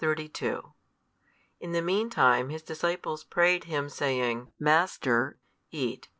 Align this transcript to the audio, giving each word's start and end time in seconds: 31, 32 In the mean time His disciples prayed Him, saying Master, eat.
31, 0.01 0.29
32 0.55 0.73
In 1.59 1.73
the 1.73 1.81
mean 1.83 2.09
time 2.09 2.49
His 2.49 2.63
disciples 2.63 3.23
prayed 3.23 3.65
Him, 3.65 3.87
saying 3.87 4.51
Master, 4.59 5.37
eat. 5.69 6.09